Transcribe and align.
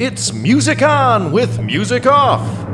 it's 0.00 0.32
Music 0.32 0.80
On 0.80 1.30
with 1.30 1.60
Music 1.60 2.06
Off. 2.06 2.69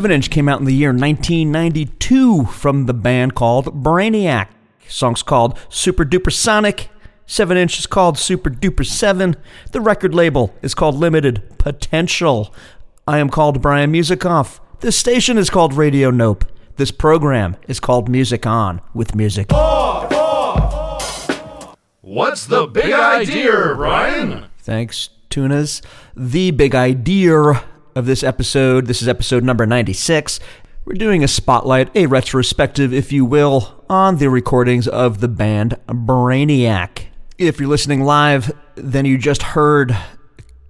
7 0.00 0.10
inch 0.10 0.30
came 0.30 0.48
out 0.48 0.60
in 0.60 0.64
the 0.64 0.72
year 0.72 0.92
1992 0.92 2.46
from 2.46 2.86
the 2.86 2.94
band 2.94 3.34
called 3.34 3.66
Brainiac. 3.84 4.48
Song's 4.88 5.22
called 5.22 5.58
Super 5.68 6.06
Duper 6.06 6.32
Sonic. 6.32 6.88
7 7.26 7.54
inch 7.58 7.78
is 7.78 7.86
called 7.86 8.16
Super 8.16 8.48
Duper 8.48 8.86
7. 8.86 9.36
The 9.72 9.80
record 9.82 10.14
label 10.14 10.54
is 10.62 10.74
called 10.74 10.94
Limited 10.94 11.42
Potential. 11.58 12.54
I 13.06 13.18
am 13.18 13.28
called 13.28 13.60
Brian 13.60 13.90
Music 13.90 14.24
Off. 14.24 14.58
This 14.80 14.96
station 14.96 15.36
is 15.36 15.50
called 15.50 15.74
Radio 15.74 16.10
Nope. 16.10 16.46
This 16.76 16.92
program 16.92 17.56
is 17.68 17.78
called 17.78 18.08
Music 18.08 18.46
On 18.46 18.80
with 18.94 19.14
Music. 19.14 19.52
What's 22.00 22.46
the 22.46 22.66
big 22.72 22.94
idea, 22.94 23.74
Brian? 23.76 24.46
Thanks, 24.60 25.10
Tunas. 25.28 25.82
The 26.16 26.52
big 26.52 26.74
idea 26.74 27.62
of 28.00 28.06
this 28.06 28.24
episode, 28.24 28.86
this 28.86 29.02
is 29.02 29.08
episode 29.08 29.44
number 29.44 29.66
96. 29.66 30.40
We're 30.86 30.94
doing 30.94 31.22
a 31.22 31.28
spotlight, 31.28 31.94
a 31.94 32.06
retrospective, 32.06 32.94
if 32.94 33.12
you 33.12 33.26
will, 33.26 33.84
on 33.90 34.16
the 34.16 34.30
recordings 34.30 34.88
of 34.88 35.20
the 35.20 35.28
band 35.28 35.78
Brainiac. 35.86 37.08
If 37.36 37.60
you're 37.60 37.68
listening 37.68 38.02
live, 38.02 38.52
then 38.74 39.04
you 39.04 39.18
just 39.18 39.42
heard 39.42 39.94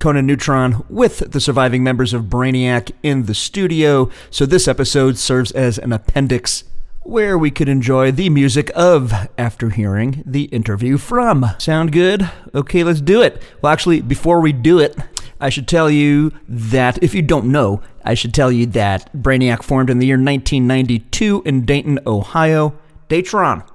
Conan 0.00 0.27
Neutron 0.27 0.85
with 0.88 1.31
the 1.31 1.38
surviving 1.38 1.85
members 1.85 2.12
of 2.12 2.25
Brainiac 2.25 2.91
in 3.05 3.27
the 3.27 3.35
studio, 3.35 4.11
so 4.29 4.44
this 4.44 4.67
episode 4.67 5.17
serves 5.17 5.53
as 5.53 5.79
an 5.79 5.93
appendix 5.93 6.65
where 7.03 7.38
we 7.38 7.53
could 7.53 7.69
enjoy 7.69 8.11
the 8.11 8.29
music 8.29 8.73
of 8.75 9.12
after 9.38 9.71
hearing 9.71 10.25
the 10.26 10.44
interview 10.47 10.99
from. 10.99 11.47
Sound 11.59 11.93
good? 11.93 12.29
Okay, 12.56 12.83
let's 12.83 13.00
do 13.00 13.23
it. 13.23 13.41
Well, 13.62 13.73
actually, 13.73 14.00
before 14.00 14.41
we 14.41 14.53
do 14.53 14.81
it, 14.81 14.97
I 15.40 15.48
should 15.48 15.66
tell 15.66 15.90
you 15.90 16.32
that 16.48 17.02
if 17.02 17.14
you 17.14 17.22
don't 17.22 17.46
know, 17.46 17.81
I 18.04 18.14
should 18.14 18.34
tell 18.34 18.52
you 18.52 18.66
that 18.66 19.12
Brainiac 19.14 19.62
formed 19.62 19.90
in 19.90 19.98
the 19.98 20.06
year 20.06 20.16
1992 20.16 21.42
in 21.44 21.64
Dayton, 21.64 21.98
Ohio. 22.06 22.75
Datron 23.08 23.66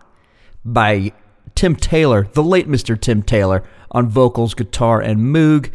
by 0.63 1.11
Tim 1.55 1.75
Taylor, 1.75 2.27
the 2.33 2.43
late 2.43 2.67
Mr. 2.67 2.99
Tim 2.99 3.21
Taylor, 3.21 3.63
on 3.91 4.07
vocals, 4.07 4.53
guitar, 4.53 5.01
and 5.01 5.19
moog. 5.19 5.69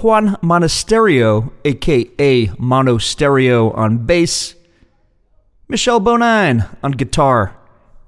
Juan 0.00 0.36
Monasterio, 0.36 1.52
aka 1.64 2.46
Monostereo, 2.46 3.76
on 3.76 4.06
bass. 4.06 4.54
Michelle 5.68 6.00
Bodine 6.00 6.64
on 6.82 6.92
guitar, 6.92 7.56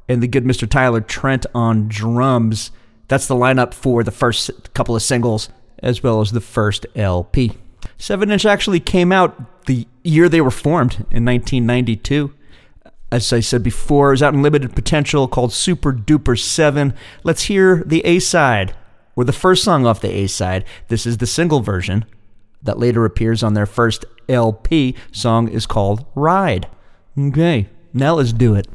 and 0.08 0.22
the 0.22 0.28
good 0.28 0.44
Mr. 0.44 0.68
Tyler 0.68 1.00
Trent 1.00 1.46
on 1.54 1.88
drums. 1.88 2.70
That's 3.08 3.26
the 3.26 3.34
lineup 3.34 3.74
for 3.74 4.02
the 4.02 4.10
first 4.10 4.50
couple 4.74 4.96
of 4.96 5.02
singles. 5.02 5.48
As 5.84 6.02
well 6.02 6.20
as 6.20 6.32
the 6.32 6.40
first 6.40 6.86
LP. 6.96 7.52
7 7.98 8.30
Inch 8.30 8.46
actually 8.46 8.80
came 8.80 9.12
out 9.12 9.66
the 9.66 9.86
year 10.02 10.28
they 10.28 10.40
were 10.40 10.50
formed 10.50 10.94
in 11.10 11.24
1992. 11.24 12.34
As 13.12 13.32
I 13.32 13.40
said 13.40 13.62
before, 13.62 14.08
it 14.08 14.12
was 14.12 14.22
out 14.22 14.34
in 14.34 14.42
limited 14.42 14.74
potential 14.74 15.28
called 15.28 15.52
Super 15.52 15.92
Duper 15.92 16.36
7. 16.36 16.94
Let's 17.22 17.44
hear 17.44 17.84
the 17.86 18.04
A 18.04 18.18
side, 18.18 18.74
or 19.14 19.24
the 19.24 19.32
first 19.32 19.62
song 19.62 19.86
off 19.86 20.00
the 20.00 20.10
A 20.10 20.26
side. 20.26 20.64
This 20.88 21.06
is 21.06 21.18
the 21.18 21.26
single 21.26 21.60
version 21.60 22.06
that 22.62 22.78
later 22.78 23.04
appears 23.04 23.42
on 23.42 23.54
their 23.54 23.66
first 23.66 24.06
LP. 24.28 24.96
Song 25.12 25.48
is 25.48 25.66
called 25.66 26.06
Ride. 26.14 26.66
Okay, 27.16 27.68
now 27.92 28.14
let's 28.14 28.32
do 28.32 28.54
it. 28.54 28.66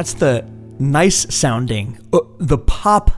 That's 0.00 0.14
the 0.14 0.46
nice 0.78 1.26
sounding, 1.28 1.98
uh, 2.10 2.20
the 2.38 2.56
pop, 2.56 3.10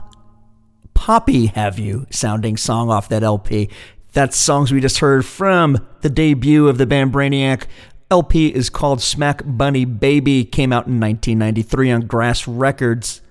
poppy 0.93 1.45
have 1.45 1.79
you 1.79 2.05
sounding 2.09 2.57
song 2.57 2.89
off 2.89 3.07
that 3.07 3.23
LP. 3.23 3.69
That's 4.11 4.35
songs 4.35 4.69
we 4.73 4.81
just 4.81 4.97
heard 4.97 5.25
from 5.25 5.87
the 6.01 6.09
debut 6.09 6.67
of 6.67 6.77
the 6.77 6.85
band 6.85 7.13
Brainiac. 7.13 7.67
LP 8.11 8.47
is 8.53 8.69
called 8.69 9.01
Smack 9.01 9.43
Bunny 9.45 9.85
Baby, 9.85 10.43
came 10.43 10.73
out 10.73 10.87
in 10.87 10.99
1993 10.99 11.89
on 11.89 12.01
Grass 12.01 12.49
Records. 12.49 13.21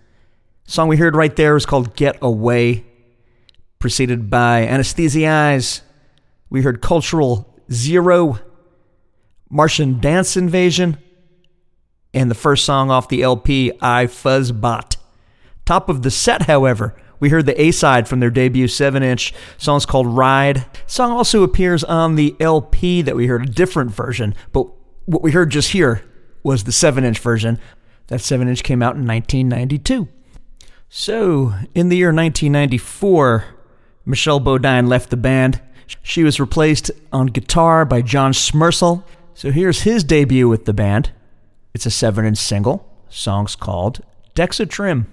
Song 0.64 0.88
we 0.88 0.96
heard 0.96 1.14
right 1.14 1.36
there 1.36 1.54
is 1.54 1.66
called 1.66 1.94
Get 1.94 2.16
Away, 2.22 2.86
preceded 3.78 4.30
by 4.30 4.66
Anesthetize. 4.66 5.82
We 6.48 6.62
heard 6.62 6.80
Cultural 6.80 7.54
Zero, 7.70 8.38
Martian 9.50 10.00
Dance 10.00 10.38
Invasion, 10.38 10.96
and 12.14 12.30
the 12.30 12.34
first 12.34 12.64
song 12.64 12.90
off 12.90 13.08
the 13.08 13.22
LP, 13.22 13.72
I 13.80 14.06
Fuzzbot. 14.06 14.96
Top 15.64 15.88
of 15.88 16.02
the 16.02 16.10
set, 16.10 16.42
however, 16.42 16.94
we 17.20 17.28
heard 17.28 17.46
the 17.46 17.60
A 17.60 17.70
side 17.70 18.08
from 18.08 18.20
their 18.20 18.30
debut 18.30 18.66
7 18.66 19.02
inch. 19.02 19.32
Song's 19.56 19.86
called 19.86 20.08
Ride. 20.08 20.66
Song 20.86 21.12
also 21.12 21.42
appears 21.42 21.84
on 21.84 22.16
the 22.16 22.34
LP 22.40 23.00
that 23.02 23.14
we 23.14 23.26
heard, 23.26 23.44
a 23.44 23.50
different 23.50 23.92
version, 23.92 24.34
but 24.52 24.66
what 25.06 25.22
we 25.22 25.30
heard 25.32 25.50
just 25.50 25.72
here 25.72 26.04
was 26.42 26.64
the 26.64 26.72
7 26.72 27.04
inch 27.04 27.18
version. 27.18 27.58
That 28.08 28.20
7 28.20 28.48
inch 28.48 28.62
came 28.62 28.82
out 28.82 28.96
in 28.96 29.06
1992. 29.06 30.08
So, 30.88 31.54
in 31.74 31.88
the 31.88 31.96
year 31.96 32.08
1994, 32.08 33.44
Michelle 34.04 34.40
Bodine 34.40 34.88
left 34.88 35.10
the 35.10 35.16
band. 35.16 35.60
She 36.02 36.24
was 36.24 36.40
replaced 36.40 36.90
on 37.12 37.26
guitar 37.28 37.84
by 37.84 38.02
John 38.02 38.32
Schmersal. 38.32 39.04
So 39.34 39.50
here's 39.50 39.82
his 39.82 40.04
debut 40.04 40.48
with 40.48 40.64
the 40.64 40.72
band. 40.74 41.10
It's 41.74 41.86
a 41.86 41.90
7 41.90 42.24
inch 42.24 42.38
single. 42.38 42.86
Song's 43.08 43.56
called 43.56 44.00
Dexatrim. 44.34 45.06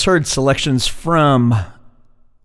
Just 0.00 0.06
heard 0.06 0.26
selections 0.26 0.86
from 0.86 1.54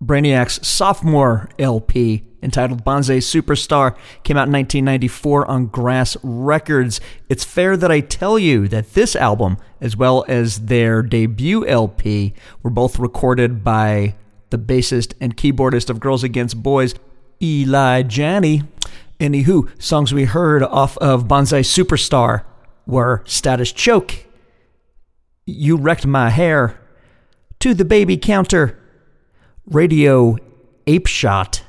Brainiac's 0.04 0.68
sophomore 0.68 1.50
LP 1.58 2.28
entitled 2.44 2.84
Bonsai 2.84 3.20
Superstar. 3.20 3.96
Came 4.24 4.36
out 4.36 4.50
in 4.50 4.52
1994 4.52 5.50
on 5.50 5.68
Grass 5.68 6.18
Records. 6.22 7.00
It's 7.30 7.46
fair 7.46 7.78
that 7.78 7.90
I 7.90 8.02
tell 8.02 8.38
you 8.38 8.68
that 8.68 8.94
this 8.94 9.16
album, 9.16 9.56
as 9.80 9.96
well 9.96 10.26
as 10.28 10.66
their 10.66 11.02
debut 11.02 11.66
LP, 11.66 12.34
were 12.62 12.70
both 12.70 13.00
recorded 13.00 13.64
by 13.64 14.16
the 14.50 14.58
bassist 14.58 15.14
and 15.22 15.38
keyboardist 15.38 15.90
of 15.90 16.02
Girls 16.02 16.26
Against 16.26 16.62
Boys, 16.62 16.94
Eli 17.42 18.02
Janney. 18.02 18.64
Anywho, 19.18 19.70
songs 19.82 20.14
we 20.14 20.26
heard 20.26 20.62
off 20.62 20.98
of 20.98 21.30
Bonsai 21.30 21.62
Superstar 21.62 22.44
were 22.86 23.24
Status 23.26 23.72
Choke, 23.72 24.26
You 25.46 25.78
Wrecked 25.78 26.06
My 26.06 26.32
Hair, 26.32 26.82
To 27.60 27.74
the 27.74 27.86
Baby 27.86 28.18
Counter, 28.18 28.80
Radio 29.66 30.38
Ape 30.88 31.08
Shot, 31.08 31.64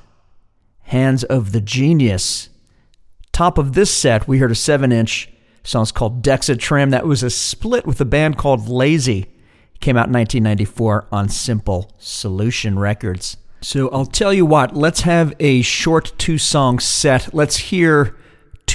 Hands 0.83 1.25
of 1.25 1.53
the 1.53 1.61
Genius. 1.61 2.51
Top 3.33 3.59
of 3.59 3.73
this 3.73 3.93
set, 3.93 4.29
we 4.29 4.39
heard 4.39 4.51
a 4.51 4.55
7 4.55 4.93
inch. 4.93 5.31
Song's 5.65 5.93
called 5.93 6.23
Dexatrim. 6.23 6.91
That 6.91 7.07
was 7.07 7.23
a 7.23 7.31
split 7.31 7.87
with 7.87 8.01
a 8.01 8.05
band 8.05 8.39
called 8.39 8.69
Lazy. 8.69 9.27
Came 9.81 9.97
out 9.97 10.07
in 10.09 10.13
1994 10.13 11.09
on 11.11 11.29
Simple 11.29 11.93
Solution 11.99 12.79
Records. 12.79 13.37
So 13.61 13.89
I'll 13.91 14.07
tell 14.07 14.33
you 14.33 14.47
what, 14.47 14.77
let's 14.77 15.01
have 15.01 15.35
a 15.41 15.63
short 15.63 16.13
two 16.19 16.39
song 16.39 16.79
set. 16.79 17.35
Let's 17.35 17.57
hear 17.57 18.17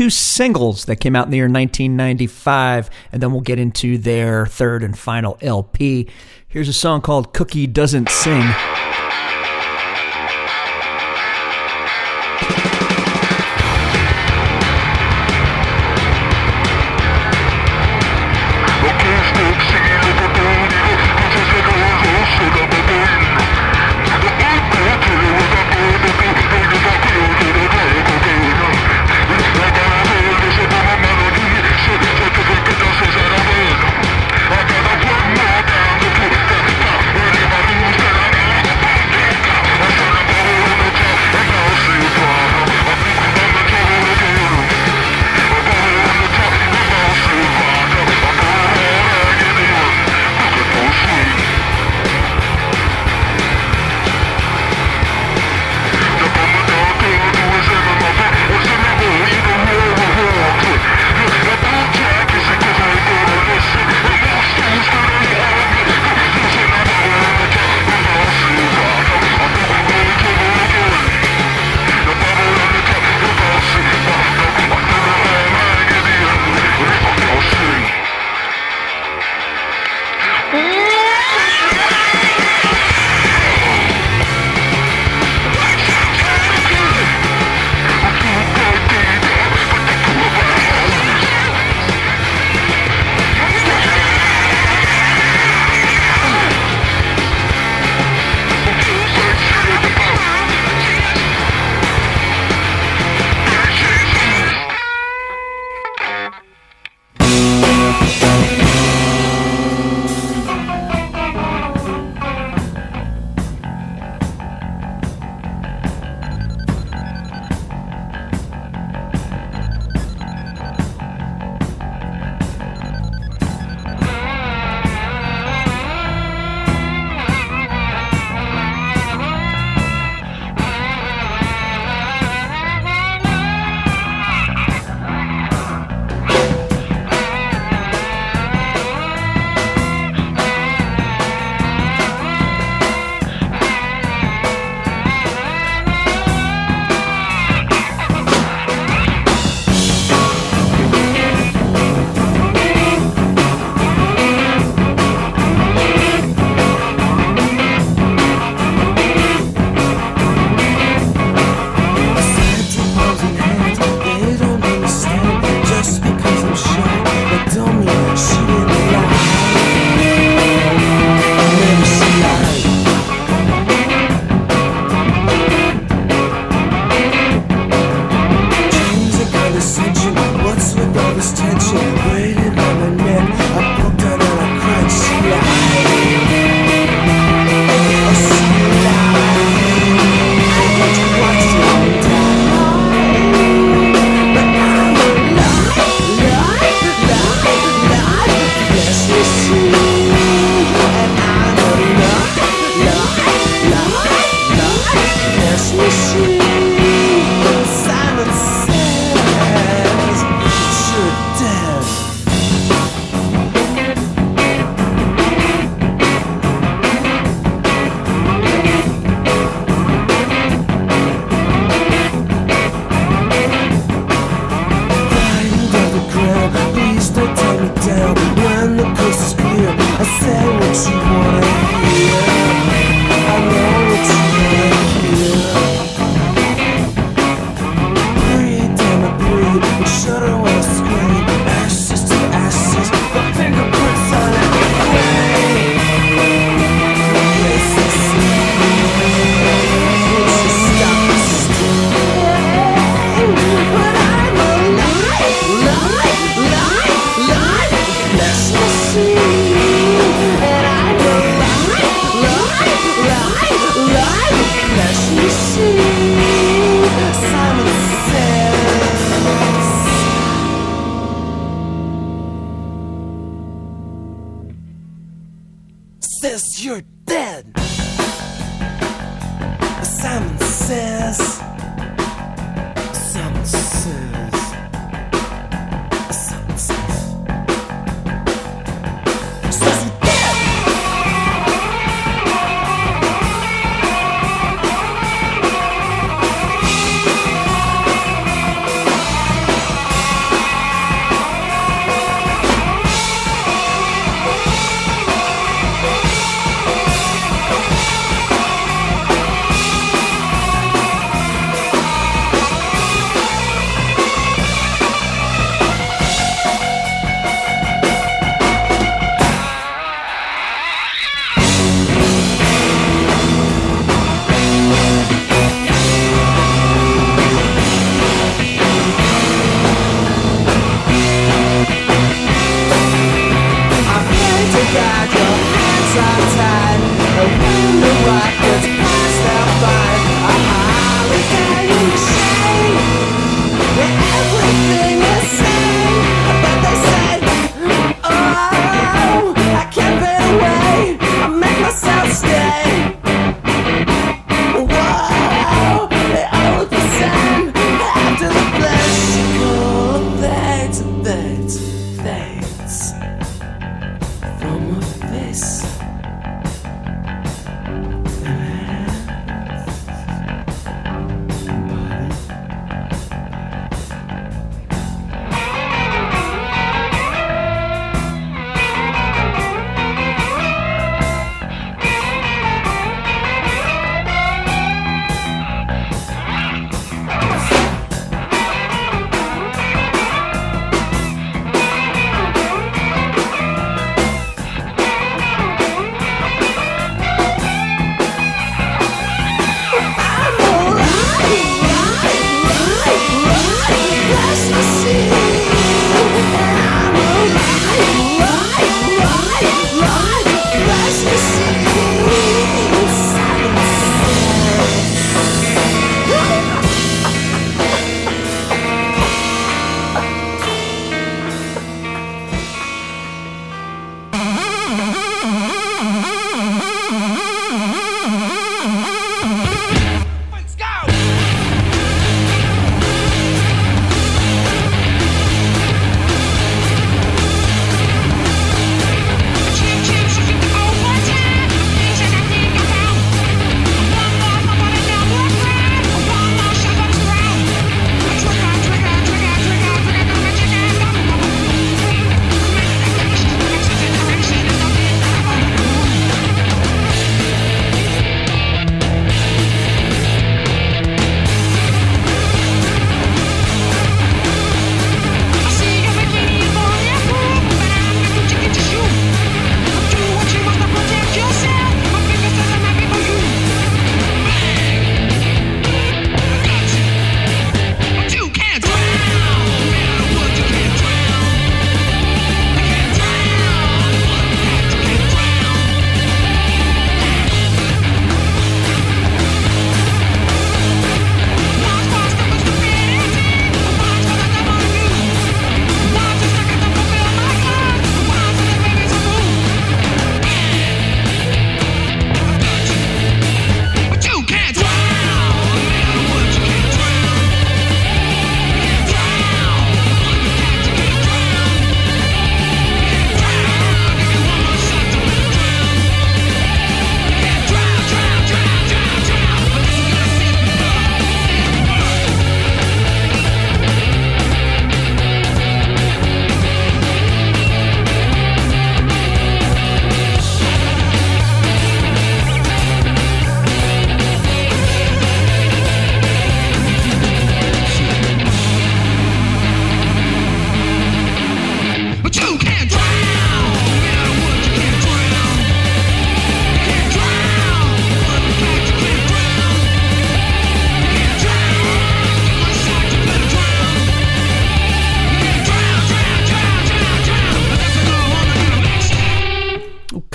two 0.01 0.09
singles 0.09 0.85
that 0.85 0.95
came 0.95 1.15
out 1.15 1.25
in 1.25 1.29
the 1.29 1.37
year 1.37 1.45
1995, 1.45 2.89
and 3.11 3.21
then 3.21 3.31
we'll 3.31 3.39
get 3.39 3.59
into 3.59 3.99
their 3.99 4.47
third 4.47 4.81
and 4.81 4.97
final 4.97 5.37
LP. 5.41 6.09
Here's 6.47 6.67
a 6.67 6.73
song 6.73 7.01
called 7.01 7.35
Cookie 7.35 7.67
Doesn't 7.67 8.09
Sing. 8.09 8.49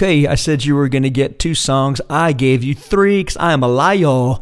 okay, 0.07 0.26
I 0.28 0.36
said 0.36 0.64
you 0.64 0.76
were 0.76 0.88
going 0.88 1.02
to 1.02 1.11
get 1.11 1.40
two 1.40 1.54
songs. 1.57 2.00
I 2.09 2.32
gave 2.32 2.62
you 2.62 2.76
three 2.76 3.20
because 3.20 3.36
I 3.38 3.52
am 3.52 3.64
a 3.64 3.68
liar. 3.68 4.38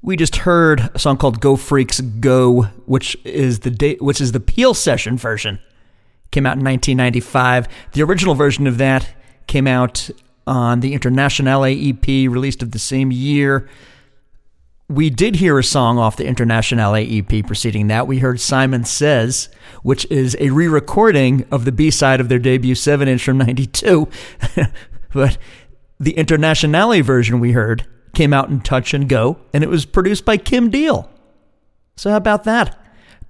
We 0.00 0.16
just 0.16 0.36
heard 0.36 0.88
a 0.94 0.98
song 0.98 1.18
called 1.18 1.40
"Go 1.40 1.56
Freaks 1.56 2.00
Go," 2.00 2.62
which 2.86 3.14
is 3.24 3.60
the 3.60 3.70
date, 3.70 4.00
which 4.00 4.22
is 4.22 4.32
the 4.32 4.40
Peel 4.40 4.72
session 4.72 5.18
version. 5.18 5.58
Came 6.30 6.46
out 6.46 6.56
in 6.56 6.64
1995. 6.64 7.68
The 7.92 8.02
original 8.02 8.34
version 8.34 8.66
of 8.66 8.78
that 8.78 9.06
came 9.46 9.66
out 9.66 10.08
on 10.46 10.80
the 10.80 10.94
Internationale 10.94 11.64
EP, 11.64 12.06
released 12.06 12.62
of 12.62 12.70
the 12.70 12.78
same 12.78 13.12
year 13.12 13.68
we 14.90 15.08
did 15.08 15.36
hear 15.36 15.56
a 15.56 15.62
song 15.62 15.98
off 15.98 16.16
the 16.16 16.26
Internationale 16.26 16.96
EP 16.96 17.46
preceding 17.46 17.86
that. 17.86 18.08
We 18.08 18.18
heard 18.18 18.40
Simon 18.40 18.82
Says, 18.82 19.48
which 19.84 20.04
is 20.10 20.36
a 20.40 20.50
re 20.50 20.66
recording 20.66 21.46
of 21.52 21.64
the 21.64 21.70
B 21.70 21.92
side 21.92 22.20
of 22.20 22.28
their 22.28 22.40
debut 22.40 22.74
7 22.74 23.06
inch 23.06 23.22
from 23.22 23.38
92. 23.38 24.08
but 25.14 25.38
the 26.00 26.12
Internationale 26.14 27.02
version 27.02 27.38
we 27.38 27.52
heard 27.52 27.86
came 28.14 28.32
out 28.32 28.48
in 28.48 28.60
Touch 28.60 28.92
and 28.92 29.08
Go, 29.08 29.38
and 29.54 29.62
it 29.62 29.70
was 29.70 29.86
produced 29.86 30.24
by 30.24 30.36
Kim 30.36 30.70
Deal. 30.70 31.08
So, 31.96 32.10
how 32.10 32.16
about 32.16 32.42
that? 32.44 32.76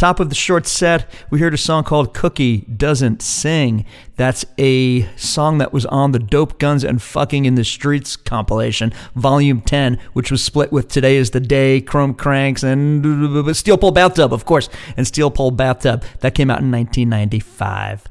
Top 0.01 0.19
of 0.19 0.31
the 0.31 0.35
short 0.35 0.67
set, 0.67 1.05
we 1.29 1.41
heard 1.41 1.53
a 1.53 1.59
song 1.59 1.85
called 1.85 2.15
Cookie 2.15 2.63
Doesn't 2.63 3.21
Sing. 3.21 3.85
That's 4.17 4.47
a 4.57 5.03
song 5.17 5.59
that 5.59 5.75
was 5.75 5.85
on 5.85 6.13
the 6.13 6.19
Dope 6.19 6.59
Guns 6.59 6.85
and 6.85 7.03
Fucking 7.03 7.45
in 7.45 7.55
the 7.55 7.65
Streets 7.65 8.17
compilation, 8.17 8.95
Volume 9.15 9.61
10, 9.61 9.99
which 10.15 10.31
was 10.31 10.43
split 10.43 10.73
with 10.73 10.89
Today 10.89 11.17
is 11.17 11.33
the 11.33 11.39
Day, 11.41 11.83
Chrome 11.83 12.15
Cranks, 12.15 12.63
and 12.63 13.55
Steel 13.55 13.77
Pole 13.77 13.91
Bathtub, 13.91 14.33
of 14.33 14.47
course, 14.47 14.71
and 14.97 15.07
Steel 15.07 15.31
Pole 15.31 15.51
Bathtub. 15.51 16.03
That 16.21 16.35
came 16.35 16.49
out 16.51 16.63
in 16.63 16.71
1995. 16.71 18.07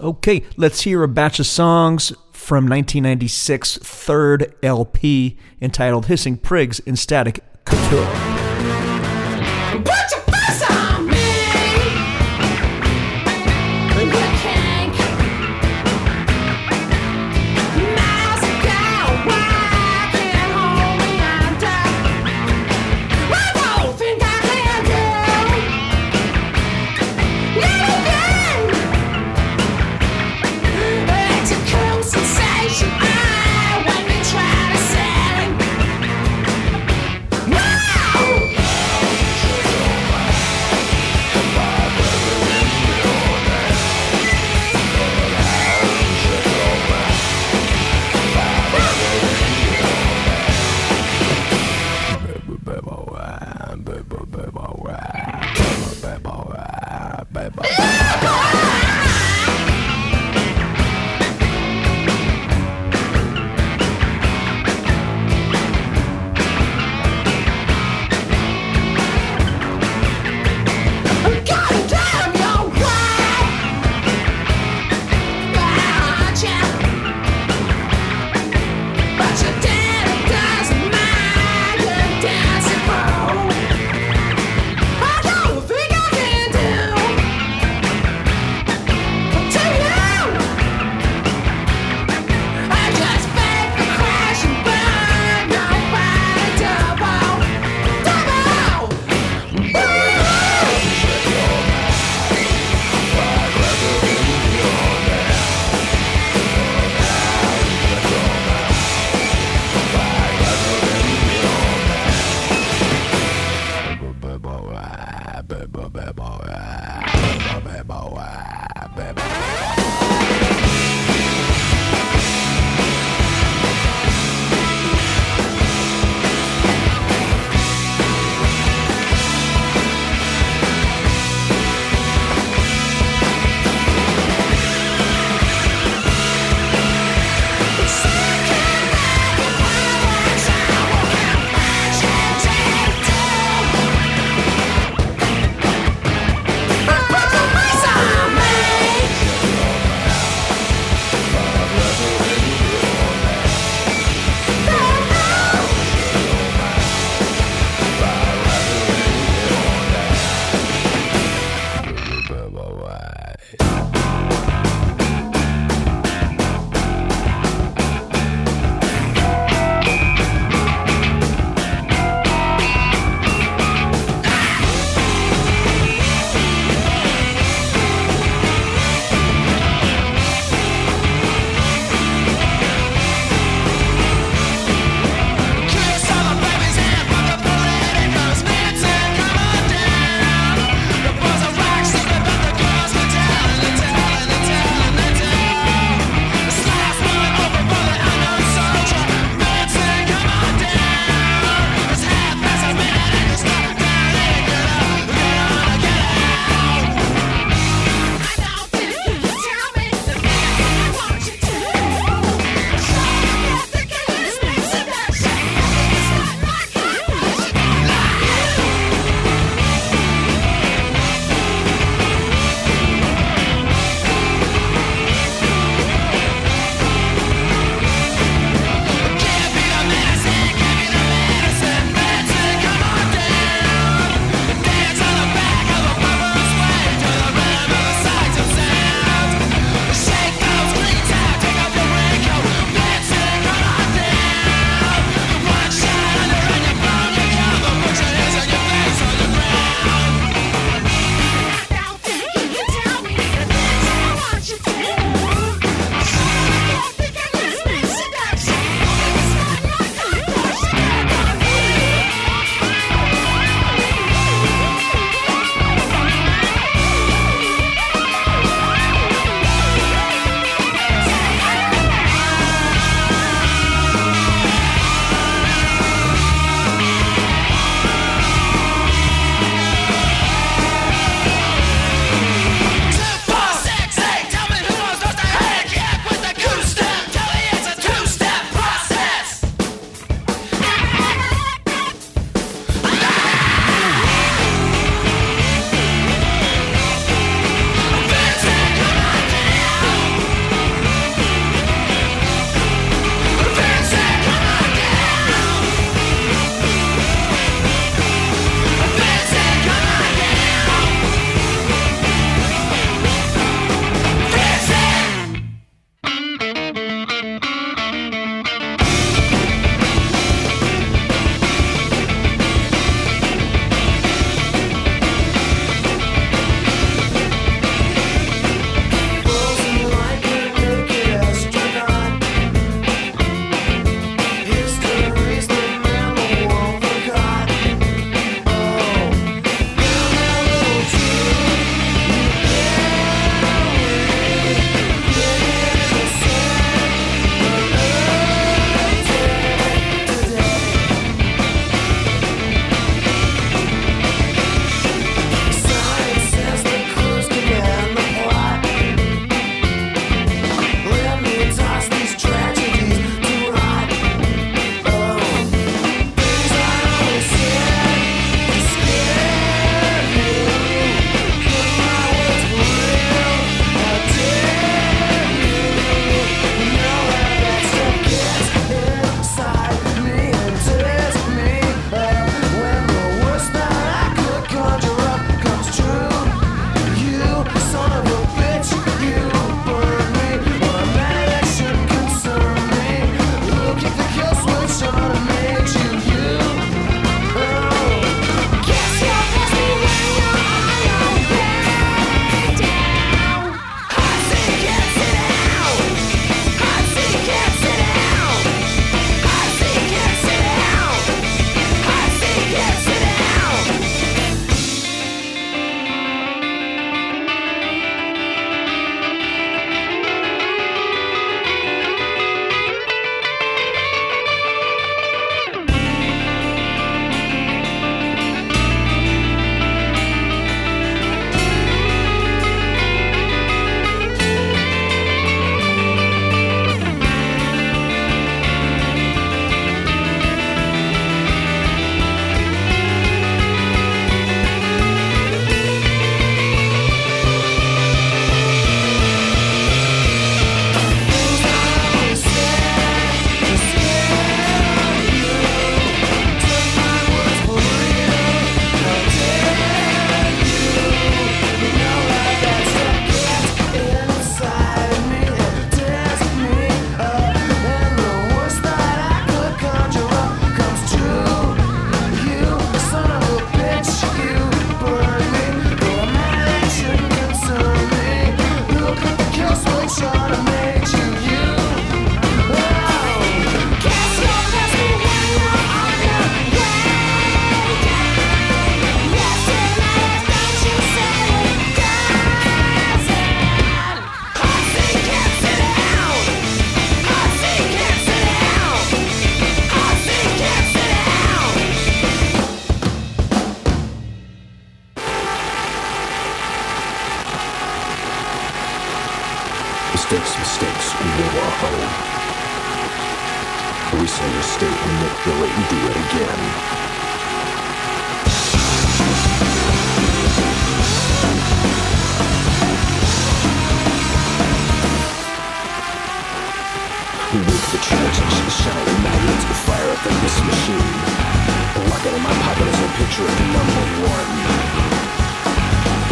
Okay, 0.00 0.42
let's 0.56 0.80
hear 0.80 1.04
a 1.04 1.08
batch 1.08 1.38
of 1.38 1.46
songs 1.46 2.12
from 2.32 2.68
1996's 2.68 3.78
third 3.78 4.52
LP 4.64 5.38
entitled 5.60 6.06
Hissing 6.06 6.38
Prigs 6.38 6.80
in 6.84 6.96
Static 6.96 7.44
Couture. 7.64 8.34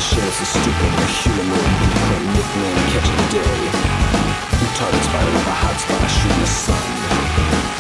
shares 0.07 0.39
the 0.39 0.45
stupid 0.45 0.93
a 1.03 1.07
humanoid 1.19 1.71
blueprint 1.79 2.27
nicknamed 2.37 2.87
Catching 2.95 3.25
Day. 3.35 3.59
Retarded 4.63 5.03
spider 5.03 5.33
with 5.33 5.47
a 5.47 5.57
hot 5.63 5.81
spot 5.81 6.11
shooting 6.11 6.41
the 6.41 6.47
sun. 6.47 7.76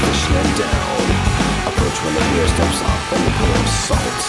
fishnet 0.00 0.48
down. 0.60 1.00
Approach 1.70 1.98
when 2.04 2.14
the 2.14 2.24
beer 2.32 2.48
steps 2.48 2.80
up 2.82 3.04
and 3.16 3.24
pour 3.36 3.52
up 3.56 3.68
salt. 3.86 4.22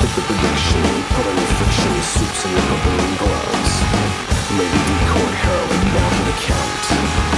Pick 0.00 0.12
the 0.16 0.24
prediction, 0.28 0.82
put 1.14 1.24
on 1.26 1.36
your 1.36 1.52
fiction, 1.60 1.92
soups 2.02 2.40
and 2.44 2.52
your 2.52 2.66
balloon 2.68 3.12
gloves. 3.22 3.72
Maybe 4.58 4.78
decoy 4.88 5.32
heroin 5.42 5.82
down 5.94 6.10
to 6.16 6.22
the 6.28 6.36
count. 6.46 7.37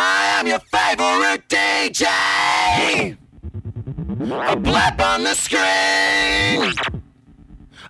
I 0.00 0.38
am 0.38 0.46
your 0.46 0.60
favorite 0.60 1.48
DJ. 1.48 3.16
A 4.48 4.56
blip 4.56 5.00
on 5.00 5.24
the 5.24 5.34
screen. 5.34 6.72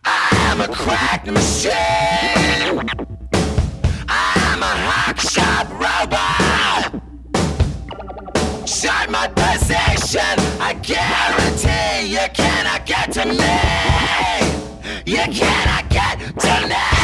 I 0.07 0.29
am 0.49 0.63
a 0.63 0.69
cracked 0.69 1.27
machine. 1.27 2.81
I 4.09 4.33
am 4.53 4.63
a 4.63 4.75
hotshot 4.89 5.69
robot. 5.85 7.03
Shut 8.67 9.11
my 9.11 9.29
position. 9.29 10.35
I 10.63 10.73
guarantee 10.81 12.11
you 12.11 12.27
cannot 12.33 12.87
get 12.87 13.13
to 13.13 13.27
me. 13.27 13.59
You 15.05 15.31
cannot 15.31 15.91
get 15.91 16.19
to 16.41 16.69
me. 16.69 16.98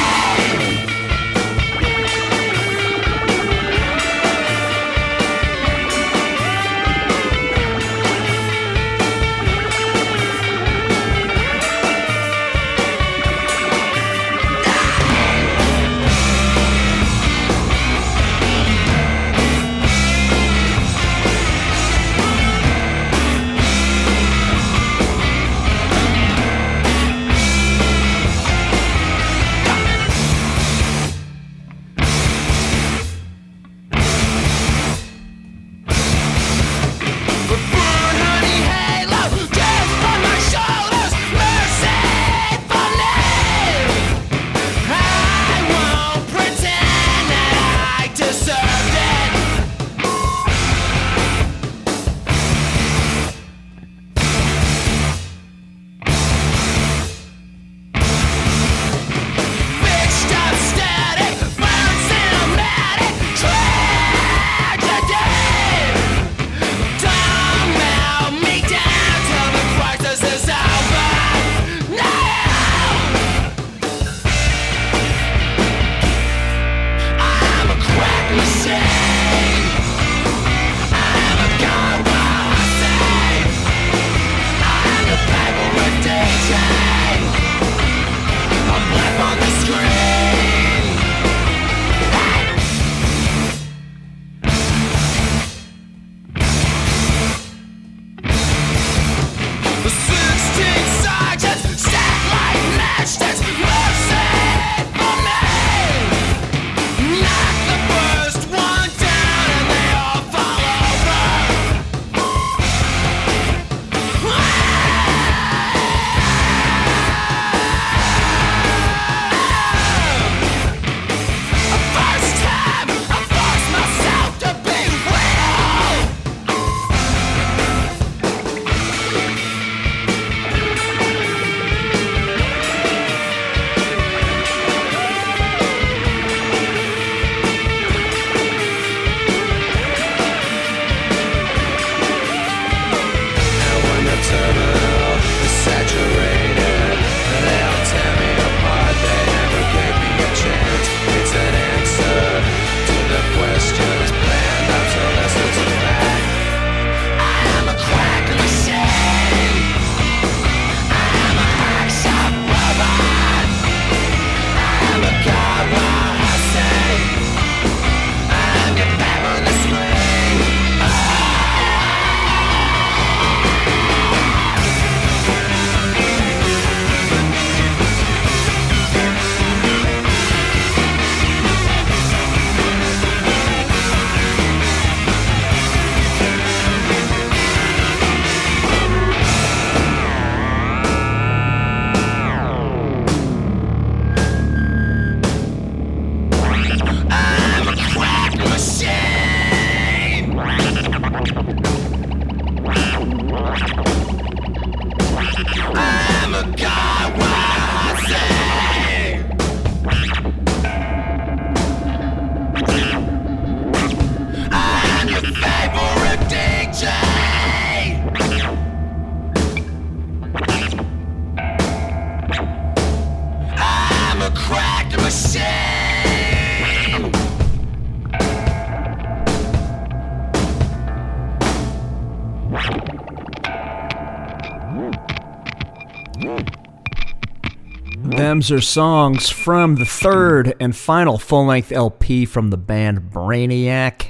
Them's 238.35 238.51
are 238.51 238.61
songs 238.61 239.31
from 239.31 239.77
the 239.77 239.85
third 239.85 240.57
and 240.59 240.75
final 240.75 241.19
full 241.19 241.47
length 241.47 241.71
LP 241.71 242.27
from 242.27 242.51
the 242.51 242.57
band 242.57 243.13
Brainiac. 243.13 244.09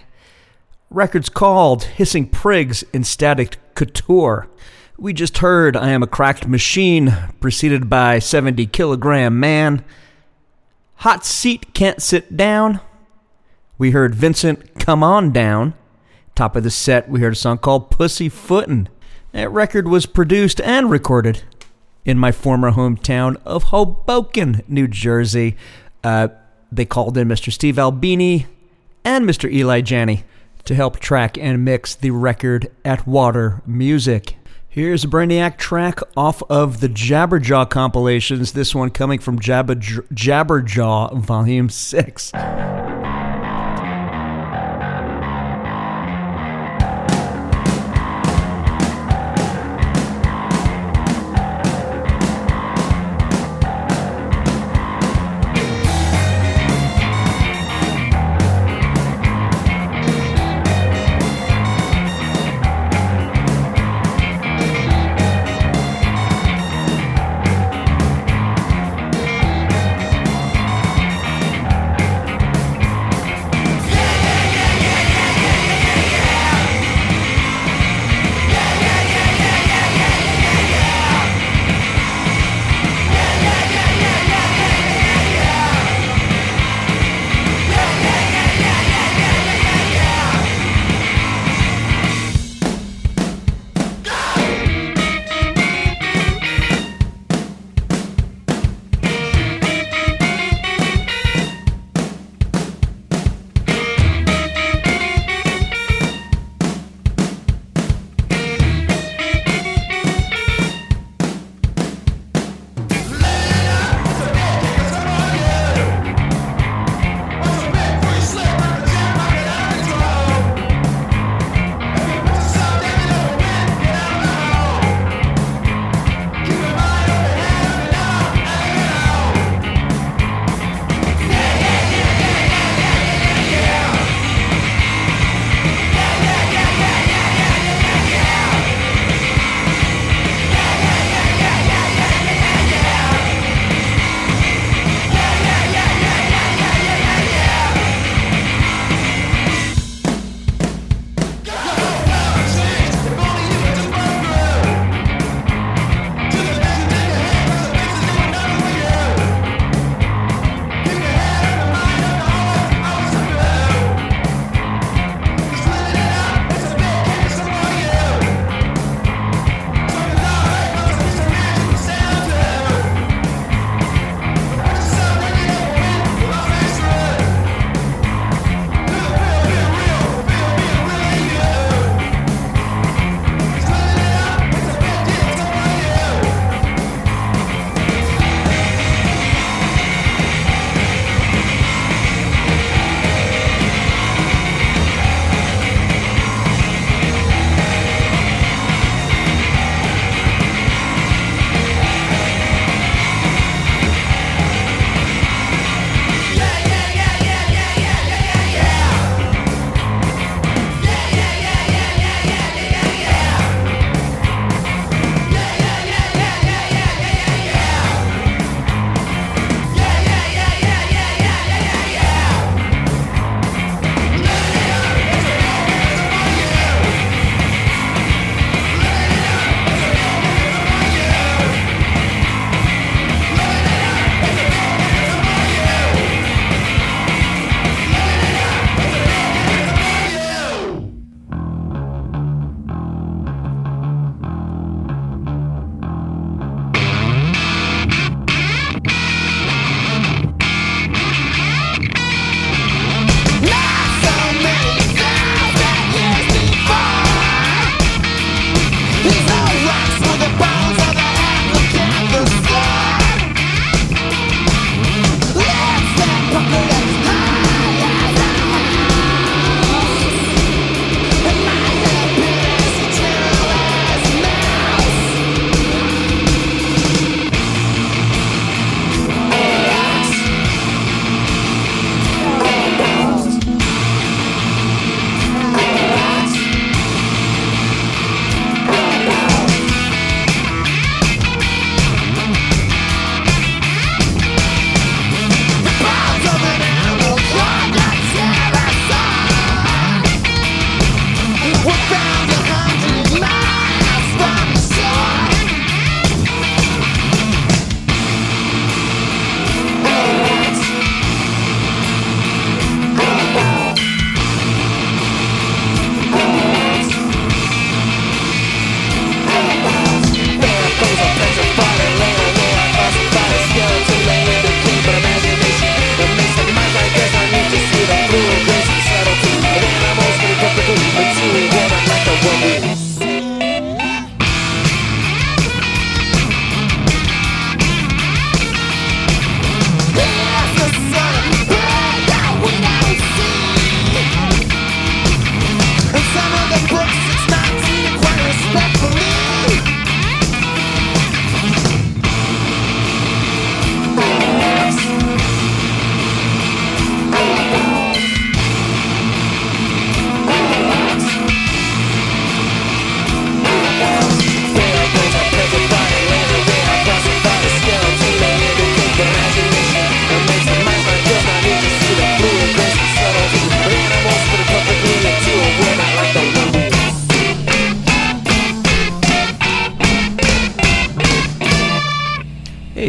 Record's 0.89 1.29
called 1.29 1.85
Hissing 1.85 2.31
Prigs 2.31 2.85
in 2.95 3.05
Static 3.05 3.59
Couture. 3.75 4.49
We 4.97 5.13
just 5.13 5.39
heard 5.39 5.77
I 5.77 5.91
Am 5.91 6.03
a 6.03 6.07
Cracked 6.07 6.49
Machine, 6.49 7.15
preceded 7.39 7.91
by 7.91 8.19
70 8.19 8.65
Kilogram 8.69 9.39
Man. 9.39 9.85
Hot 10.95 11.27
Seat 11.27 11.75
Can't 11.75 12.01
Sit 12.01 12.35
Down. 12.35 12.81
We 13.77 13.91
heard 13.91 14.15
Vincent 14.15 14.81
Come 14.81 15.03
On 15.03 15.33
Down. 15.33 15.75
Top 16.35 16.57
of 16.57 16.63
the 16.63 16.71
set, 16.71 17.11
we 17.11 17.21
heard 17.21 17.35
a 17.35 17.37
song 17.37 17.59
called 17.59 17.91
Pussy 17.91 18.31
Footin'. 18.31 18.89
That 19.33 19.51
record 19.51 19.87
was 19.87 20.07
produced 20.07 20.63
and 20.63 20.91
recorded 20.91 21.43
in 22.05 22.19
my 22.19 22.33
former 22.33 22.73
hometown 22.73 23.37
of 23.45 23.65
Hoboken, 23.65 24.63
New 24.69 24.89
Jersey. 24.89 25.57
Uh, 26.03 26.29
they 26.71 26.85
called 26.85 27.17
in 27.17 27.29
Mr. 27.29 27.53
Steve 27.53 27.79
Albini 27.79 28.47
and 29.05 29.25
Mr. 29.25 29.51
Eli 29.51 29.81
Janney 29.81 30.25
to 30.65 30.75
help 30.75 30.99
track 30.99 31.37
and 31.39 31.65
mix 31.65 31.95
the 31.95 32.11
record 32.11 32.71
at 32.85 33.07
Water 33.07 33.63
Music. 33.67 34.37
Here's 34.69 35.05
a 35.05 35.09
Brainiac 35.09 35.57
track 35.57 36.01
off 36.17 36.43
of 36.51 36.81
the 36.81 36.89
Jabberjaw 36.89 37.71
compilations, 37.71 38.53
this 38.53 38.75
one 38.75 38.91
coming 38.91 39.21
from 39.21 39.39
Jabber- 39.39 39.77
Jabberjaw 39.77 41.17
Volume 41.19 41.69
6. 41.69 42.33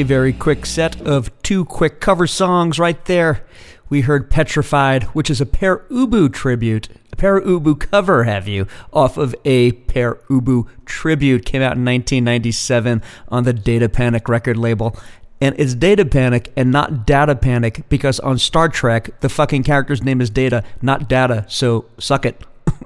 Very 0.05 0.33
quick 0.33 0.67
set 0.67 1.01
of 1.01 1.31
two 1.41 1.65
quick 1.65 1.99
cover 1.99 2.27
songs 2.27 2.77
right 2.77 3.03
there. 3.05 3.43
We 3.89 4.01
heard 4.01 4.29
Petrified, 4.29 5.05
which 5.15 5.31
is 5.31 5.41
a 5.41 5.47
Pere 5.47 5.79
Ubu 5.89 6.31
tribute. 6.31 6.89
A 7.11 7.15
Pere 7.15 7.41
Ubu 7.41 7.79
cover, 7.79 8.23
have 8.25 8.47
you? 8.47 8.67
Off 8.93 9.17
of 9.17 9.33
a 9.45 9.71
Pere 9.71 10.19
Ubu 10.29 10.67
tribute. 10.85 11.43
Came 11.43 11.63
out 11.63 11.75
in 11.75 11.83
1997 11.83 13.01
on 13.29 13.45
the 13.45 13.53
Datapanik 13.53 14.27
record 14.27 14.57
label. 14.57 14.95
And 15.41 15.55
it's 15.57 15.73
Data 15.73 16.05
Panic 16.05 16.53
and 16.55 16.71
not 16.71 17.07
Data 17.07 17.35
Panic 17.35 17.89
because 17.89 18.19
on 18.19 18.37
Star 18.37 18.69
Trek, 18.69 19.19
the 19.21 19.29
fucking 19.29 19.63
character's 19.63 20.03
name 20.03 20.21
is 20.21 20.29
Data, 20.29 20.63
not 20.83 21.09
Data, 21.09 21.45
so 21.49 21.85
suck 21.97 22.27
it. 22.27 22.43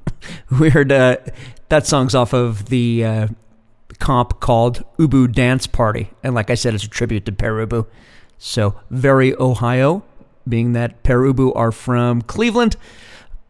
we 0.57 0.69
heard 0.69 0.89
uh, 0.89 1.17
that 1.67 1.85
song's 1.85 2.15
off 2.15 2.33
of 2.33 2.69
the 2.69 3.03
uh, 3.03 3.27
comp 3.99 4.39
called 4.39 4.83
Ubu 4.97 5.31
Dance 5.31 5.67
Party. 5.67 6.09
And 6.23 6.33
like 6.33 6.49
I 6.49 6.55
said, 6.55 6.73
it's 6.73 6.83
a 6.83 6.89
tribute 6.89 7.25
to 7.25 7.31
Pere 7.31 7.65
Ubu. 7.65 7.85
So 8.37 8.79
very 8.89 9.35
Ohio, 9.35 10.03
being 10.47 10.73
that 10.73 11.03
Pere 11.03 11.21
Ubu 11.23 11.55
are 11.55 11.71
from 11.71 12.21
Cleveland. 12.21 12.75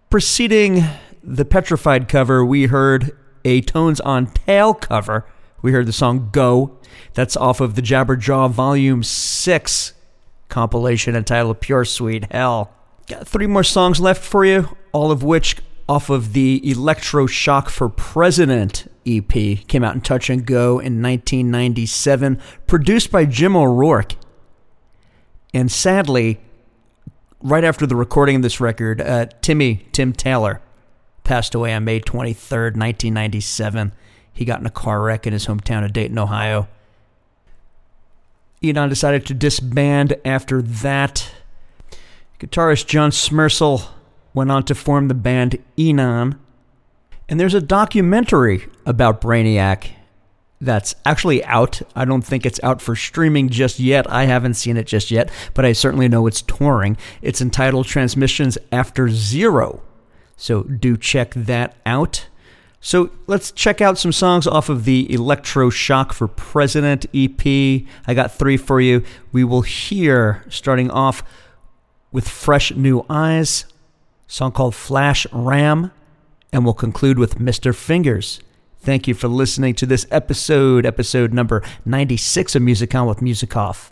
Preceding 0.09 0.83
the 1.23 1.45
Petrified 1.45 2.09
cover, 2.09 2.43
we 2.43 2.65
heard 2.65 3.15
a 3.45 3.61
Tones 3.61 3.99
on 4.01 4.27
Tail 4.27 4.73
cover. 4.73 5.25
We 5.61 5.71
heard 5.71 5.85
the 5.85 5.93
song 5.93 6.29
Go. 6.31 6.77
That's 7.13 7.37
off 7.37 7.61
of 7.61 7.75
the 7.75 7.81
Jabberjaw 7.81 8.49
Volume 8.51 9.03
6 9.03 9.93
compilation 10.47 11.15
entitled 11.15 11.61
Pure 11.61 11.85
Sweet 11.85 12.31
Hell. 12.31 12.73
Got 13.07 13.27
three 13.27 13.47
more 13.47 13.63
songs 13.63 13.99
left 13.99 14.23
for 14.23 14.43
you, 14.43 14.75
all 14.91 15.11
of 15.11 15.23
which 15.23 15.57
off 15.89 16.11
of 16.11 16.33
the 16.33 16.61
Electroshock 16.61 17.67
for 17.67 17.89
President 17.89 18.89
EP. 19.07 19.27
Came 19.27 19.83
out 19.83 19.95
in 19.95 20.01
Touch 20.01 20.29
and 20.29 20.45
Go 20.45 20.73
in 20.73 21.01
1997, 21.01 22.39
produced 22.67 23.11
by 23.11 23.25
Jim 23.25 23.55
O'Rourke. 23.55 24.13
And 25.51 25.71
sadly, 25.71 26.39
right 27.41 27.63
after 27.63 27.87
the 27.87 27.95
recording 27.95 28.35
of 28.35 28.41
this 28.43 28.61
record, 28.61 29.01
uh, 29.01 29.25
Timmy, 29.41 29.87
Tim 29.91 30.13
Taylor, 30.13 30.61
passed 31.23 31.55
away 31.55 31.73
on 31.73 31.85
May 31.85 31.99
23rd, 31.99 32.77
1997. 32.77 33.91
He 34.31 34.45
got 34.45 34.59
in 34.59 34.67
a 34.67 34.71
car 34.71 35.01
wreck 35.01 35.25
in 35.25 35.33
his 35.33 35.47
hometown 35.47 35.83
of 35.83 35.91
Dayton, 35.91 36.19
Ohio. 36.19 36.67
Enon 38.61 38.89
decided 38.89 39.25
to 39.25 39.33
disband 39.33 40.17
after 40.23 40.61
that. 40.61 41.31
Guitarist 42.39 42.85
John 42.85 43.09
Schmersal 43.09 43.87
went 44.39 44.51
on 44.51 44.63
to 44.63 44.73
form 44.73 45.09
the 45.09 45.13
band 45.13 45.61
Enon. 45.77 46.39
And 47.27 47.37
there's 47.37 47.53
a 47.53 47.59
documentary 47.59 48.67
about 48.85 49.19
Brainiac 49.19 49.89
that's 50.61 50.95
actually 51.05 51.43
out. 51.43 51.81
I 51.93 52.05
don't 52.05 52.21
think 52.21 52.45
it's 52.45 52.63
out 52.63 52.81
for 52.81 52.95
streaming 52.95 53.49
just 53.49 53.79
yet. 53.81 54.09
I 54.09 54.23
haven't 54.23 54.53
seen 54.53 54.77
it 54.77 54.87
just 54.87 55.11
yet, 55.11 55.29
but 55.53 55.65
I 55.65 55.73
certainly 55.73 56.07
know 56.07 56.25
it's 56.25 56.41
touring. 56.41 56.95
It's 57.21 57.41
entitled 57.41 57.85
Transmissions 57.85 58.57
After 58.71 59.09
Zero. 59.09 59.83
So 60.37 60.63
do 60.63 60.95
check 60.95 61.33
that 61.33 61.75
out. 61.85 62.29
So 62.79 63.11
let's 63.27 63.51
check 63.51 63.81
out 63.81 63.97
some 63.97 64.13
songs 64.13 64.47
off 64.47 64.69
of 64.69 64.85
the 64.85 65.13
Electro 65.13 65.69
Shock 65.69 66.13
for 66.13 66.29
President 66.29 67.05
EP. 67.13 67.45
I 68.07 68.13
got 68.13 68.31
three 68.31 68.55
for 68.55 68.79
you. 68.79 69.03
We 69.33 69.43
will 69.43 69.63
hear, 69.63 70.45
starting 70.47 70.89
off 70.89 71.23
with 72.13 72.27
Fresh 72.27 72.71
New 72.75 73.05
Eyes, 73.09 73.65
song 74.29 74.51
called 74.51 74.75
Flash 74.75 75.27
Ram, 75.33 75.91
and 76.53 76.63
we'll 76.63 76.73
conclude 76.73 77.19
with 77.19 77.39
Mr. 77.39 77.75
Fingers. 77.75 78.39
Thank 78.79 79.07
you 79.07 79.13
for 79.13 79.27
listening 79.27 79.73
to 79.75 79.85
this 79.85 80.05
episode, 80.11 80.85
episode 80.85 81.33
number 81.33 81.61
96 81.83 82.55
of 82.55 82.61
Music 82.61 82.95
On 82.95 83.07
with 83.07 83.21
Music 83.21 83.57
Off. 83.57 83.91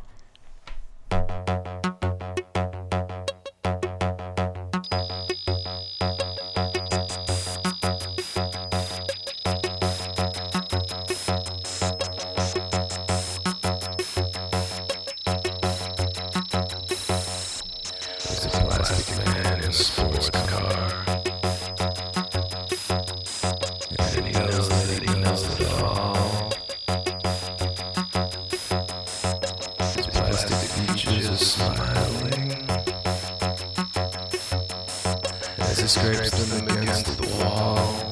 Scrapes 35.88 36.32
them 36.32 36.68
against 36.68 37.18
the 37.18 37.28
wall. 37.38 38.07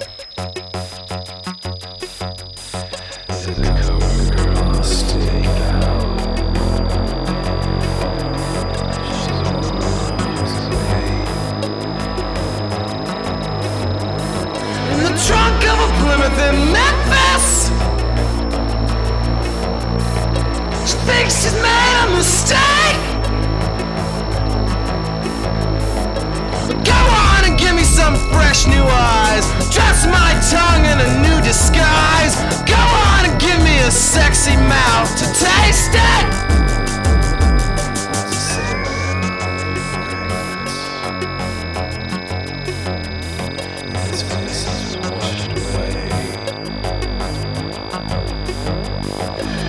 Fresh 28.56 28.68
new 28.68 28.84
eyes. 28.84 29.46
Dress 29.70 30.06
my 30.06 30.32
tongue 30.50 30.86
in 30.86 31.00
a 31.00 31.22
new 31.22 31.42
disguise. 31.42 32.36
Go 32.66 32.76
on 32.76 33.30
and 33.30 33.40
give 33.40 33.62
me 33.64 33.80
a 33.80 33.92
sexy 33.92 34.56
mouth 34.56 35.10
to 35.18 35.26
taste 35.26 35.92
it. 35.94 36.46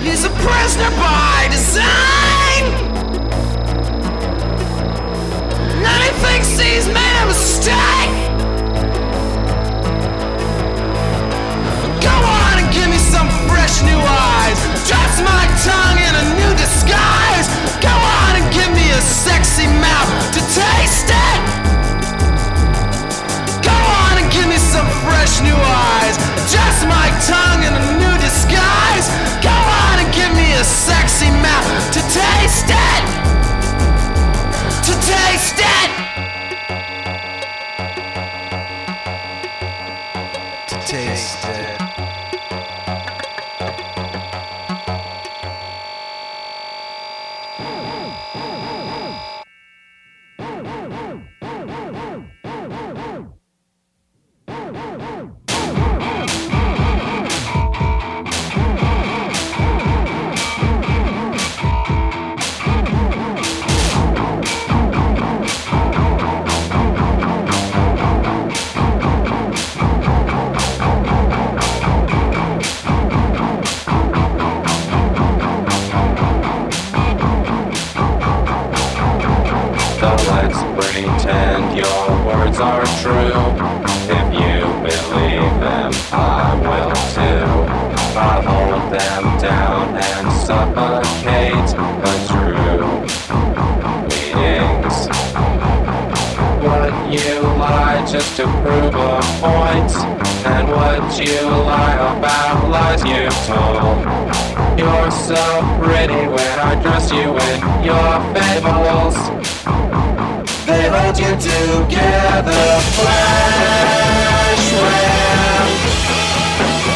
He's 0.03 0.25
a 0.25 0.31
prisoner 0.31 0.91
by 0.97 1.49
design. 1.51 2.65
And 5.85 6.03
he 6.03 6.11
thinks 6.23 6.59
he's 6.59 6.87
made 6.87 7.23
a 7.23 7.27
mistake. 7.27 7.96
Fresh 13.77 13.93
new 13.93 14.01
eyes. 14.01 14.59
Dress 14.89 15.21
my 15.21 15.45
tongue 15.65 15.99
in 15.99 16.15
a 16.15 16.25
new 16.41 16.53
disguise. 16.57 17.49
Go 17.81 17.93
on 17.93 18.41
and 18.41 18.53
give 18.53 18.71
me 18.73 18.91
a 18.91 19.01
sexy 19.01 19.67
mouth 19.67 20.09
to 20.33 20.41
taste 20.41 21.11
it. 21.11 21.41
Go 23.61 23.77
on 23.77 24.23
and 24.23 24.33
give 24.33 24.49
me 24.49 24.57
some 24.57 24.87
fresh 25.05 25.41
new 25.43 25.57
eyes. 25.57 26.17
Just 26.49 26.87
my 26.89 27.09
tongue 27.29 27.63
in 27.69 27.73
a 27.75 27.85
new 28.01 28.17
disguise. 28.19 29.09
Go 29.43 29.53
on 29.53 30.01
and 30.01 30.15
give 30.15 30.33
me 30.33 30.55
a 30.55 30.65
sexy 30.65 31.31
mouth 31.31 31.86
sticking 111.27 111.89
together. 111.89 112.81
Flash 112.97 114.67
web. 114.83 115.69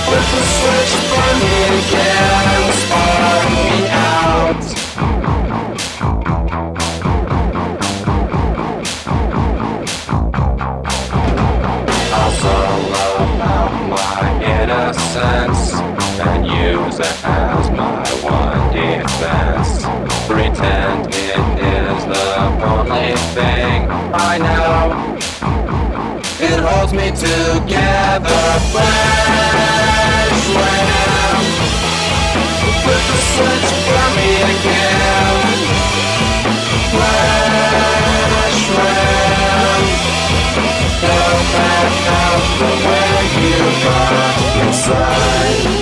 Flip 0.07 0.27
the 0.35 0.43
switch 0.55 0.95
for 1.11 1.29
me 1.41 1.55
again. 1.79 2.63
Spark 2.81 3.45
me 3.51 3.71
out. 3.91 4.65
Also 12.21 12.55
love 12.95 13.81
my 13.91 14.23
innocence 14.43 15.63
and 16.21 16.43
use 16.47 16.99
it 17.01 17.17
as 17.25 17.71
my 17.71 18.07
one 18.23 18.63
defense. 18.73 19.71
Pretend 20.27 21.07
it 21.09 21.39
is 21.61 22.05
the 22.07 22.27
only 22.65 23.17
thing. 23.35 23.50
I 24.13 24.39
know 24.39 25.17
It 26.41 26.59
holds 26.59 26.93
me 26.93 27.11
together, 27.11 28.43
flash 28.73 30.41
slam. 30.51 31.45
Flip 32.83 33.05
the 33.11 33.19
switch 33.31 33.71
for 33.87 34.07
me 34.17 34.31
again. 34.55 35.47
Flash 36.91 38.59
slam. 38.67 39.83
Go 41.03 41.19
back 41.53 41.93
out 42.19 42.45
the 42.59 42.71
way 42.87 43.15
you 43.37 43.59
got 43.85 44.67
inside. 44.67 45.80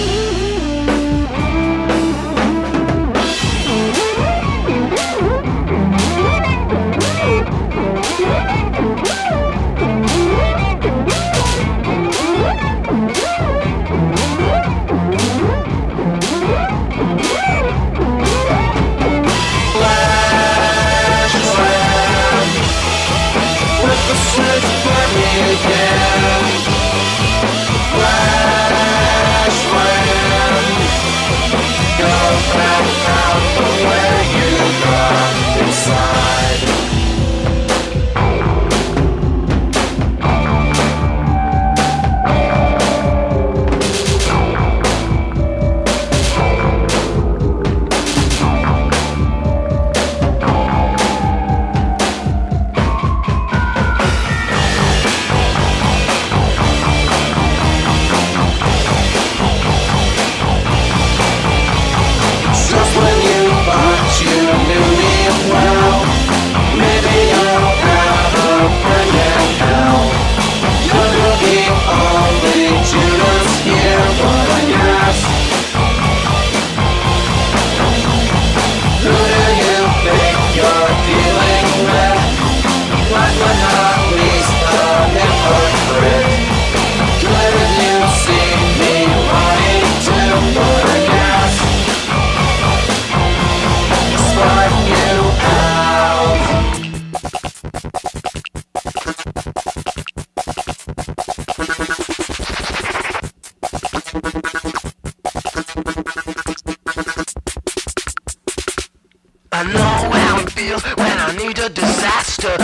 a 111.68 111.70
disaster 111.70 112.54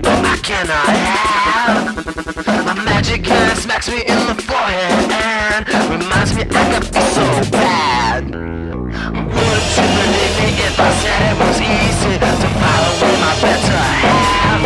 but 0.00 0.20
I 0.24 0.36
cannot 0.42 0.88
have. 0.88 2.66
My 2.66 2.74
magic 2.84 3.26
hand 3.26 3.58
smacks 3.58 3.88
me 3.88 4.00
in 4.12 4.20
the 4.26 4.36
forehead 4.48 5.10
And 5.12 5.62
reminds 5.90 6.32
me 6.36 6.42
I 6.48 6.62
could 6.72 6.88
be 6.92 7.02
so 7.16 7.26
bad. 7.50 8.24
Would 8.24 9.64
you 9.76 9.86
believe 9.98 10.34
me 10.40 10.48
if 10.68 10.76
I 10.80 10.90
said 11.02 11.20
it 11.30 11.36
was 11.42 11.58
easy 11.60 12.14
To 12.42 12.48
follow 12.60 12.92
with 13.00 13.18
my 13.24 13.34
better 13.44 13.80
half 14.00 14.62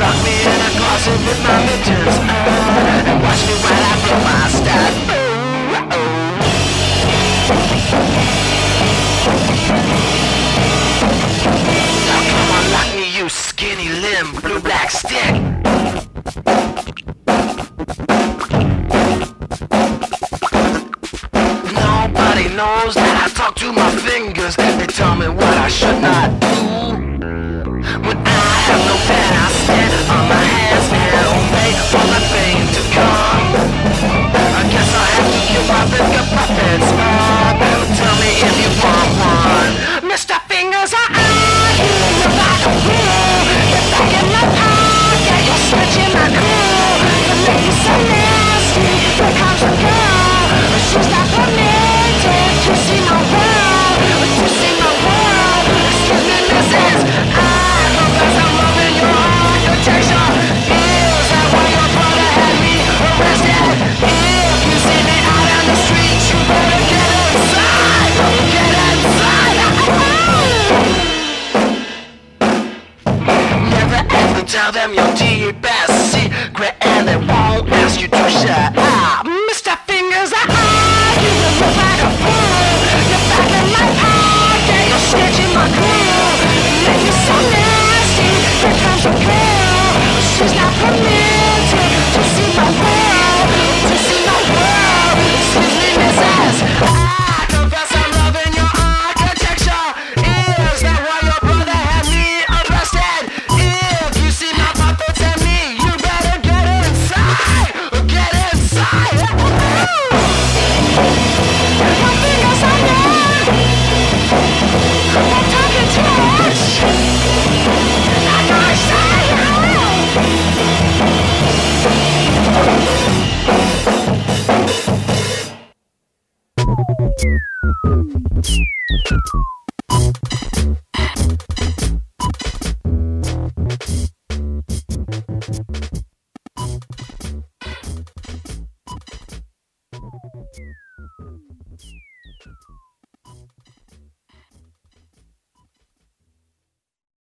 Lock 0.00 0.16
me 0.24 0.34
in 0.48 0.60
a 0.68 0.70
closet 0.78 1.20
with 1.28 1.40
my 1.44 1.56
pigeons 1.68 2.16
And 3.08 3.18
watch 3.24 3.42
me 3.48 3.54
while 3.60 3.84
I 3.92 3.97
Nobody 15.08 15.40
knows 22.54 22.94
that 22.94 23.24
I 23.24 23.28
talk 23.34 23.56
to 23.56 23.72
my 23.72 23.90
fingers. 23.90 24.54
They 24.56 24.86
tell 24.86 25.16
me 25.16 25.28
what 25.28 25.44
I 25.44 25.68
should 25.68 26.02
not 26.02 26.47